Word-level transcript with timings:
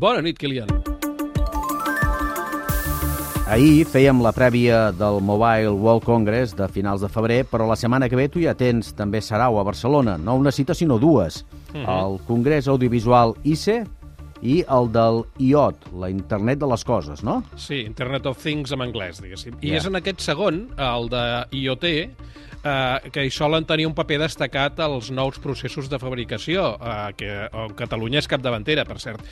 Bona 0.00 0.22
nit, 0.24 0.38
Kilian. 0.40 0.70
Ahir 3.50 3.82
fèiem 3.90 4.20
la 4.22 4.30
prèvia 4.32 4.92
del 4.94 5.18
Mobile 5.26 5.74
World 5.74 6.06
Congress 6.06 6.54
de 6.56 6.68
finals 6.72 7.02
de 7.04 7.10
febrer, 7.10 7.42
però 7.50 7.66
la 7.68 7.76
setmana 7.76 8.08
que 8.08 8.16
ve 8.16 8.28
tu 8.32 8.40
ja 8.40 8.54
tens 8.56 8.94
també 8.96 9.20
Sarau 9.20 9.58
a 9.60 9.64
Barcelona. 9.66 10.14
No 10.16 10.38
una 10.40 10.52
cita, 10.54 10.72
sinó 10.72 10.96
dues. 10.98 11.44
Uh 11.74 11.80
-huh. 11.82 11.98
El 11.98 12.20
Congrés 12.26 12.68
Audiovisual 12.68 13.34
ICE 13.44 13.84
i 14.40 14.64
el 14.68 14.90
del 14.92 15.24
IOT, 15.38 15.92
la 16.00 16.08
Internet 16.08 16.60
de 16.60 16.66
les 16.66 16.84
Coses, 16.84 17.22
no? 17.22 17.42
Sí, 17.56 17.80
Internet 17.80 18.24
of 18.26 18.42
Things 18.42 18.72
en 18.72 18.80
anglès, 18.80 19.20
diguéssim. 19.20 19.54
I 19.60 19.70
Ja. 19.70 19.76
és 19.76 19.86
en 19.86 19.96
aquest 19.96 20.20
segon, 20.20 20.68
el 20.78 21.08
de 21.10 21.46
IoT, 21.50 21.84
eh, 22.64 23.10
que 23.12 23.24
hi 23.24 23.30
solen 23.32 23.66
tenir 23.68 23.86
un 23.88 23.94
paper 23.96 24.20
destacat 24.22 24.80
els 24.84 25.10
nous 25.14 25.38
processos 25.42 25.90
de 25.90 26.00
fabricació, 26.02 26.74
eh, 26.76 27.12
que 27.16 27.30
on 27.56 27.74
Catalunya 27.78 28.20
és 28.22 28.28
capdavantera, 28.30 28.84
per 28.88 28.98
cert. 29.02 29.24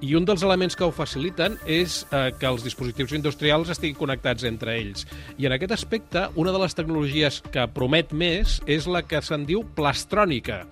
I 0.00 0.14
un 0.18 0.26
dels 0.28 0.44
elements 0.46 0.76
que 0.76 0.84
ho 0.84 0.92
faciliten 0.94 1.58
és 1.66 2.02
eh, 2.10 2.30
que 2.38 2.50
els 2.50 2.64
dispositius 2.66 3.14
industrials 3.16 3.72
estiguin 3.72 3.98
connectats 3.98 4.44
entre 4.48 4.76
ells. 4.76 5.06
I 5.38 5.48
en 5.48 5.56
aquest 5.56 5.72
aspecte, 5.78 6.28
una 6.36 6.52
de 6.52 6.62
les 6.62 6.76
tecnologies 6.76 7.42
que 7.52 7.66
promet 7.72 8.12
més 8.12 8.60
és 8.66 8.86
la 8.86 9.02
que 9.06 9.22
se'n 9.24 9.46
diu 9.48 9.64
plastrònica, 9.76 10.64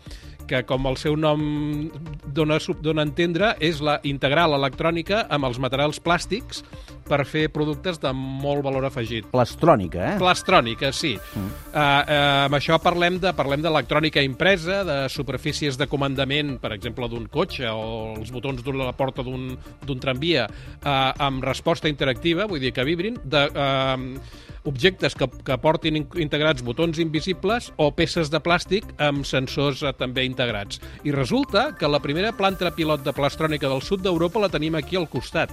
que 0.49 0.63
com 0.69 0.87
el 0.91 0.99
seu 1.01 1.17
nom 1.17 1.41
dona, 2.27 2.59
dona 2.83 3.05
a 3.05 3.09
entendre, 3.09 3.55
és 3.65 3.81
la 3.85 3.99
integral 4.05 4.57
electrònica 4.57 5.25
amb 5.33 5.49
els 5.49 5.61
materials 5.63 6.01
plàstics 6.03 6.65
per 7.05 7.21
fer 7.29 7.49
productes 7.53 7.99
de 8.01 8.11
molt 8.17 8.65
valor 8.65 8.87
afegit. 8.89 9.27
Plastrònica, 9.33 10.15
eh? 10.15 10.15
Plastrònica, 10.21 10.91
sí. 10.97 11.13
Mm. 11.17 11.43
Uh, 11.45 11.75
uh, 11.75 12.15
amb 12.47 12.57
això 12.59 12.79
parlem 12.83 13.19
de 13.21 13.35
parlem 13.37 13.65
d'electrònica 13.65 14.25
impresa, 14.25 14.81
de 14.89 14.99
superfícies 15.13 15.79
de 15.81 15.89
comandament, 15.91 16.57
per 16.63 16.73
exemple, 16.77 17.09
d'un 17.13 17.29
cotxe 17.33 17.69
o 17.69 18.15
els 18.17 18.33
botons 18.33 18.65
de 18.65 18.77
la 18.79 18.95
porta 18.97 19.25
d'un 19.25 20.01
tramvia, 20.01 20.49
uh, 20.49 21.13
amb 21.29 21.45
resposta 21.45 21.93
interactiva, 21.93 22.49
vull 22.49 22.63
dir 22.63 22.73
que 22.73 22.89
vibrin, 22.89 23.21
de 23.25 23.47
uh, 23.53 24.53
objectes 24.65 25.15
que, 25.15 25.29
que 25.45 25.57
portin 25.61 25.99
in- 26.01 26.09
integrats 26.25 26.65
botons 26.65 26.99
invisibles 27.03 27.71
o 27.77 27.91
peces 27.97 28.31
de 28.33 28.41
plàstic 28.41 28.89
amb 29.03 29.27
sensors 29.29 29.85
uh, 29.85 29.93
també 29.97 30.25
integrats. 30.27 30.81
I 31.05 31.13
resulta 31.15 31.71
que 31.79 31.91
la 31.91 32.03
primera 32.03 32.33
planta 32.37 32.73
pilot 32.75 33.05
de 33.05 33.13
plastrònica 33.17 33.69
del 33.71 33.85
sud 33.85 34.05
d'Europa 34.05 34.43
la 34.43 34.53
tenim 34.53 34.75
aquí 34.81 34.97
al 34.97 35.09
costat 35.13 35.53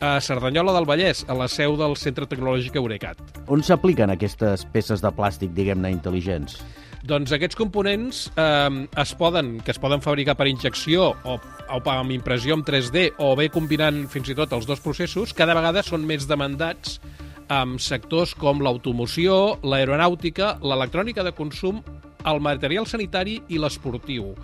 a 0.00 0.18
Cerdanyola 0.24 0.72
del 0.72 0.86
Vallès, 0.88 1.26
a 1.28 1.34
la 1.36 1.46
seu 1.48 1.76
del 1.76 1.94
Centre 2.00 2.24
Tecnològic 2.26 2.76
Eurecat. 2.80 3.20
On 3.52 3.60
s'apliquen 3.62 4.10
aquestes 4.14 4.64
peces 4.72 5.02
de 5.04 5.10
plàstic, 5.12 5.52
diguem-ne, 5.52 5.92
intel·ligents? 5.92 6.56
Doncs 7.04 7.32
aquests 7.32 7.56
components 7.56 8.26
eh, 8.36 8.86
es 9.00 9.12
poden, 9.16 9.54
que 9.64 9.72
es 9.72 9.80
poden 9.80 10.02
fabricar 10.04 10.36
per 10.36 10.48
injecció 10.48 11.12
o, 11.24 11.36
o 11.36 11.80
amb 11.92 12.12
impressió 12.16 12.56
en 12.56 12.64
3D 12.64 13.06
o 13.24 13.32
bé 13.36 13.48
combinant 13.52 14.06
fins 14.12 14.32
i 14.32 14.36
tot 14.36 14.52
els 14.56 14.68
dos 14.68 14.80
processos, 14.84 15.32
cada 15.36 15.56
vegada 15.56 15.84
són 15.84 16.04
més 16.08 16.28
demandats 16.28 16.98
amb 17.50 17.80
sectors 17.82 18.32
com 18.38 18.62
l'automoció, 18.62 19.58
l'aeronàutica, 19.66 20.54
l'electrònica 20.62 21.24
de 21.26 21.34
consum, 21.34 21.82
el 22.30 22.38
material 22.44 22.86
sanitari 22.86 23.40
i 23.48 23.58
l'esportiu. 23.58 24.34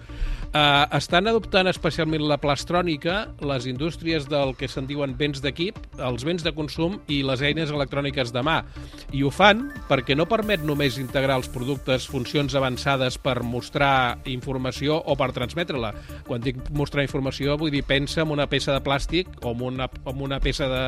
Uh, 0.55 0.86
estan 0.97 1.27
adoptant 1.28 1.69
especialment 1.69 2.22
la 2.25 2.39
plastrònica 2.41 3.27
les 3.44 3.66
indústries 3.69 4.25
del 4.30 4.55
que 4.56 4.69
se'n 4.70 4.86
diuen 4.89 5.12
béns 5.19 5.42
d'equip, 5.44 5.77
els 6.00 6.25
béns 6.25 6.44
de 6.47 6.52
consum 6.56 6.94
i 7.12 7.19
les 7.27 7.42
eines 7.44 7.72
electròniques 7.75 8.33
de 8.33 8.41
mà. 8.47 8.62
I 9.12 9.20
ho 9.27 9.30
fan 9.34 9.67
perquè 9.91 10.17
no 10.17 10.24
permet 10.30 10.62
només 10.64 10.97
integrar 11.02 11.36
els 11.42 11.50
productes 11.52 12.06
funcions 12.08 12.55
avançades 12.56 13.19
per 13.20 13.42
mostrar 13.44 14.22
informació 14.24 14.97
o 15.05 15.17
per 15.19 15.28
transmetre-la. 15.36 15.92
Quan 16.27 16.41
dic 16.44 16.62
mostrar 16.72 17.05
informació 17.05 17.58
vull 17.61 17.74
dir 17.74 17.84
pensa 17.84 18.22
en 18.24 18.33
una 18.33 18.48
peça 18.48 18.72
de 18.72 18.80
plàstic 18.80 19.28
o 19.42 19.52
en 19.52 19.67
una, 19.69 19.91
en 20.06 20.24
una 20.24 20.41
peça 20.41 20.70
de, 20.72 20.84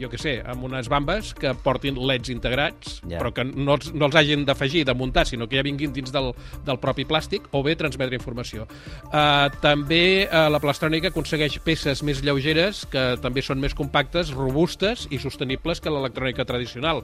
jo 0.00 0.10
que 0.12 0.20
sé, 0.20 0.40
amb 0.44 0.66
unes 0.68 0.90
bambes 0.92 1.32
que 1.38 1.54
portin 1.64 1.96
leds 1.96 2.28
integrats, 2.28 2.98
Ja. 3.08 3.18
però 3.18 3.32
que 3.32 3.44
no 3.44 3.78
els, 3.78 3.94
no 3.94 4.06
els 4.10 4.16
hagin 4.18 4.44
d'afegir, 4.44 4.84
de 4.84 4.94
muntar, 4.94 5.24
sinó 5.26 5.48
que 5.48 5.56
ja 5.56 5.64
vinguin 5.64 5.92
dins 5.92 6.12
del, 6.12 6.34
del 6.66 6.78
propi 6.82 7.06
plàstic, 7.08 7.48
o 7.52 7.62
bé 7.64 7.76
transmetre 7.76 8.18
informació. 8.18 8.66
Uh, 9.10 9.50
també 9.58 10.28
uh, 10.28 10.46
la 10.52 10.60
plastrònica 10.62 11.10
aconsegueix 11.10 11.56
peces 11.66 12.04
més 12.06 12.20
lleugeres, 12.22 12.84
que 12.90 13.16
també 13.22 13.42
són 13.42 13.58
més 13.58 13.74
compactes, 13.74 14.30
robustes 14.36 15.08
i 15.10 15.18
sostenibles 15.18 15.82
que 15.82 15.90
l'electrònica 15.90 16.46
tradicional, 16.46 17.02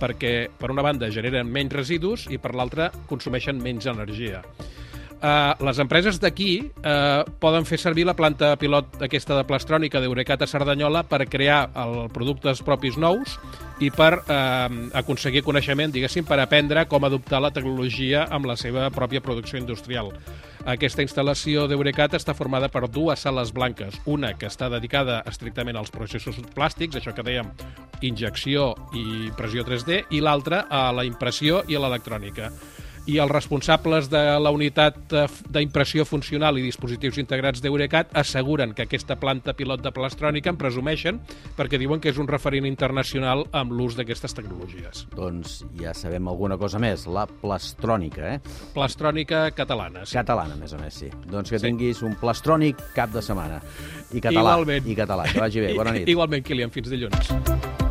perquè, 0.00 0.48
per 0.58 0.72
una 0.74 0.82
banda, 0.82 1.12
generen 1.14 1.46
menys 1.46 1.76
residus 1.78 2.26
i, 2.26 2.40
per 2.42 2.56
l'altra, 2.58 2.90
consumeixen 3.06 3.62
menys 3.62 3.86
energia. 3.86 4.42
Uh, 5.24 5.54
les 5.64 5.78
empreses 5.80 6.18
d'aquí 6.20 6.58
uh, 6.60 7.22
poden 7.40 7.64
fer 7.64 7.78
servir 7.80 8.02
la 8.04 8.12
planta 8.18 8.50
pilot 8.60 8.98
aquesta 9.06 9.38
de 9.38 9.44
plastrònica 9.48 10.02
d'Eurecat 10.02 10.42
a 10.44 10.48
Cerdanyola 10.50 11.00
per 11.08 11.22
crear 11.32 11.70
el, 11.80 11.94
productes 12.12 12.60
propis 12.66 12.98
nous 13.00 13.38
i 13.80 13.88
per 13.94 14.10
uh, 14.18 14.66
aconseguir 15.00 15.40
coneixement, 15.46 15.94
diguéssim, 15.94 16.26
per 16.28 16.42
aprendre 16.42 16.84
com 16.90 17.06
adoptar 17.08 17.40
la 17.40 17.54
tecnologia 17.56 18.26
amb 18.28 18.50
la 18.50 18.58
seva 18.60 18.90
pròpia 18.92 19.24
producció 19.24 19.56
industrial. 19.62 20.12
Aquesta 20.64 21.04
instal·lació 21.04 21.66
d'Eurecat 21.68 22.14
està 22.16 22.32
formada 22.32 22.70
per 22.72 22.86
dues 22.88 23.20
sales 23.26 23.50
blanques, 23.52 23.98
una 24.08 24.30
que 24.32 24.48
està 24.48 24.70
dedicada 24.72 25.18
estrictament 25.28 25.76
als 25.76 25.92
processos 25.92 26.38
plàstics, 26.54 26.96
això 26.96 27.12
que 27.12 27.24
dèiem, 27.26 27.50
injecció 28.00 28.70
i 28.96 29.02
impressió 29.26 29.66
3D, 29.68 29.98
i 30.16 30.22
l'altra 30.24 30.62
a 30.72 30.86
la 30.96 31.04
impressió 31.04 31.60
i 31.68 31.76
a 31.76 31.84
l'electrònica 31.84 32.48
i 33.06 33.18
els 33.20 33.30
responsables 33.30 34.08
de 34.08 34.20
la 34.40 34.50
unitat 34.54 35.12
eh, 35.12 35.26
d'impressió 35.52 36.06
funcional 36.08 36.56
i 36.58 36.62
dispositius 36.64 37.18
integrats 37.20 37.60
d'Eurecat 37.60 38.14
asseguren 38.16 38.72
que 38.72 38.86
aquesta 38.86 39.16
planta 39.20 39.52
pilot 39.52 39.82
de 39.84 39.92
plastrònica 39.92 40.48
en 40.52 40.56
presumeixen 40.60 41.20
perquè 41.58 41.76
diuen 41.78 42.00
que 42.00 42.08
és 42.14 42.18
un 42.18 42.28
referent 42.30 42.64
internacional 42.68 43.44
amb 43.52 43.72
l'ús 43.76 43.98
d'aquestes 43.98 44.32
tecnologies. 44.34 45.04
Doncs 45.14 45.60
ja 45.80 45.92
sabem 45.94 46.28
alguna 46.32 46.56
cosa 46.56 46.80
més, 46.80 47.04
la 47.06 47.26
plastrònica, 47.28 48.34
eh? 48.36 48.40
Plastrònica 48.74 49.50
catalana, 49.52 50.06
sí. 50.08 50.16
Catalana, 50.16 50.56
a 50.56 50.62
més 50.64 50.72
a 50.72 50.80
més, 50.80 50.94
sí. 51.04 51.12
Doncs 51.28 51.50
que 51.50 51.58
Sí. 51.58 51.66
tinguis 51.68 52.00
un 52.02 52.16
plastrònic 52.16 52.80
cap 52.96 53.12
de 53.12 53.20
setmana. 53.22 53.60
I 54.12 54.20
català. 54.20 54.56
Igualment. 54.56 54.86
I 54.88 54.96
català. 54.96 55.28
Que 55.32 55.40
vagi 55.40 55.60
bé. 55.60 55.74
Bona 55.74 55.92
nit. 55.92 56.08
Igualment, 56.14 56.44
Kilian, 56.44 56.70
fins 56.70 56.88
dilluns. 56.88 57.83